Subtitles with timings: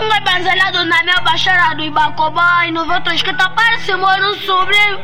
[0.00, 2.70] Um é baselado na minha do Ibacobai.
[2.70, 4.98] No veto escrita parece moro um sobrinho.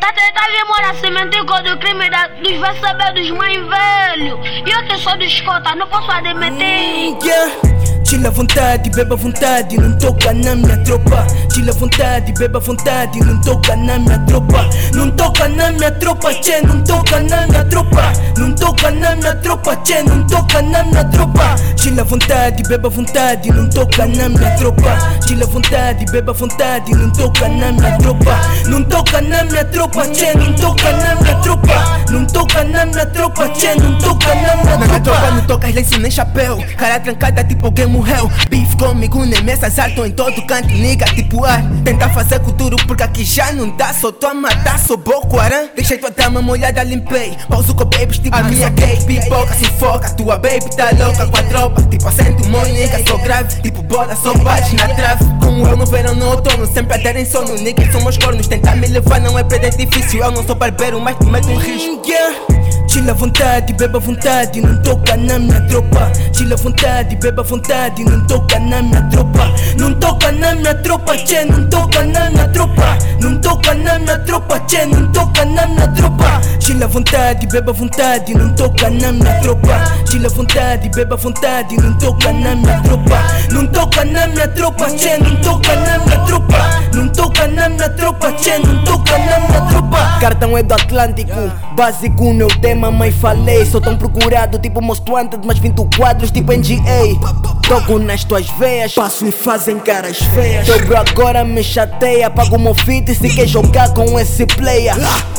[0.00, 4.40] Tá tentando demorar cimentico do crime da, dos vai dos mães velho.
[4.66, 7.16] E eu que sou do escota, não posso admitir.
[7.24, 7.93] Yeah.
[8.24, 11.26] À vontade, beba à vontade, não toca na minha tropa.
[11.68, 14.68] À vontade, beba à vontade, não toca na minha tropa.
[14.94, 18.12] Não toca na minha tropa, tchê, não toca na minha tropa.
[18.38, 21.54] Não toca na minha tropa, tchê, não toca na minha tropa.
[21.96, 24.90] À vontade, beba à vontade, não toca na minha tropa.
[24.90, 28.40] À vontade, beba à vontade, não toca na minha tropa.
[28.66, 32.04] Não toca na minha tropa, tchê, não toca na minha tropa.
[32.10, 34.78] Não toca na minha tropa, tchê, não toca na minha tropa.
[34.78, 36.58] Na minha tropa não toca lenço nem chapéu.
[36.76, 38.30] Cara trancada tipo alguém morreu.
[38.48, 41.62] Beef comigo nem mesa, salto em todo canto, liga tipo ar.
[41.84, 45.68] Tenta fazer cultura porque aqui já não dá, só tô a matar, sou Boko Haram.
[45.74, 47.36] Deixei tua dama molhada, limpei.
[47.48, 50.10] Pauso com babies tipo a minha gay, pipoca, se foca.
[50.10, 53.62] Tua baby tá louca com a tropa, tipo acento nigga, sou grave.
[53.62, 55.24] Tipo bola, só bate na trave.
[55.40, 57.54] Como eu no verão, no outono, sempre a terem sono.
[57.54, 60.22] Niggas somos cornos, tentar me levar não é perder difícil.
[60.22, 62.02] Eu não sou barbeiro, mas te meto um risco.
[62.06, 62.53] Yeah.
[62.94, 66.12] Chila à vontade, beba à vontade, não toca na minha tropa.
[66.32, 69.52] Chila à vontade, beba à vontade, não toca na minha tropa.
[69.76, 72.96] Não toca na minha tropa, tchê, não toca na minha tropa.
[73.20, 76.40] Não toca na minha tropa, tchê, não toca na minha tropa.
[76.60, 79.84] Chila à vontade, beba à vontade, não toca na minha tropa.
[80.10, 83.22] Chila à vontade, beba à vontade, não toca na minha tropa.
[83.50, 86.84] Não toca na minha tropa, tchê, não toca na minha tropa.
[86.92, 90.18] Não toca na minha tropa, não toca na minha tropa.
[90.20, 95.44] Cartão é do Atlântico, básico no tema mamãe falei Sou tão procurado tipo Most Wanted
[95.46, 97.18] Mas vindo quadros tipo NGA
[97.66, 102.56] Toco nas tuas veias Passo e fazem caras feias Teu bro agora me chateia Pago
[102.56, 104.96] o meu fit se quer jogar com esse player.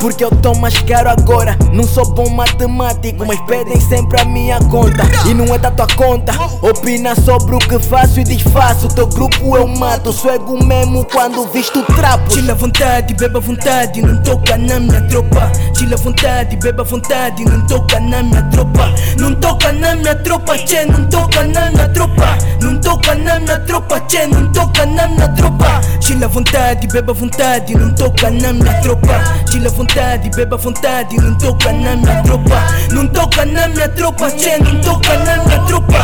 [0.00, 1.58] Porque eu tô mais caro agora.
[1.72, 5.02] Não sou bom matemático Mas pedem sempre a minha conta.
[5.28, 6.32] E não é da tua conta.
[6.62, 8.88] Opina sobre o que faço e desfaço.
[8.88, 10.10] Teu grupo eu mato.
[10.10, 12.24] Suego mesmo quando visto trapo.
[12.48, 14.00] À vontade, beba vontade.
[14.00, 15.52] Não toca na minha tropa.
[15.92, 17.44] À vontade, beba vontade.
[17.44, 18.94] Não toca na minha tropa.
[19.18, 19.27] Não
[19.68, 24.00] toca na minha tropa, tchê Não toca na minha tropa Não toca na minha tropa,
[24.00, 28.52] tchê Não toca na minha tropa Chila à vontade, beba à vontade Não toca na
[28.52, 33.44] minha tropa Chila à vontade, beba à vontade Não toca na minha tropa Não toca
[33.44, 35.98] na minha tropa, tchê Não toca na minha tropa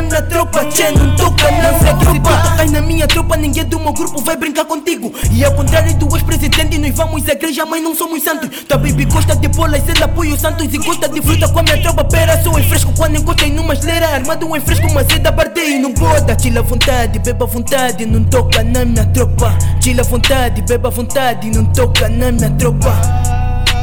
[0.00, 3.78] Não na tropa, tchê Não toca tropa Se tu tocas na minha tropa Ninguém do
[3.78, 5.12] meu grupo vai brincar contigo.
[5.30, 8.48] E ao contrário do ex-presidente Nós vamos à igreja, mas não somos santos.
[8.64, 11.62] Tua baby gosta de bolas, ela apoia os santos E gosta de fruta com a
[11.62, 12.92] minha tropa Pera, sou em fresco.
[12.96, 16.34] Quando encostei numa geleira Armado em fresco, mas é da parte e não boda.
[16.40, 19.48] Chila à vontade, beba à vontade Não toca na minha tropa.
[19.48, 22.92] À vontade, beba à vontade Não toca na minha tropa.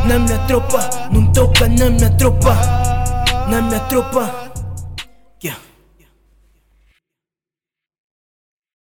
[0.06, 2.58] Na minha tropa Não toca na minha tropa.
[3.50, 4.47] Na minha tropa